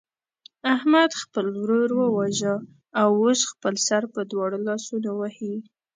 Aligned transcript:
احمد 0.75 1.11
خپل 1.21 1.45
ورور 1.61 1.89
وواژه 2.01 2.53
او 3.01 3.09
اوس 3.21 3.41
خپل 3.51 3.73
سر 3.87 4.03
په 4.13 4.21
دواړو 4.31 4.57
لاسونو 4.67 5.09
وهي. 5.21 5.55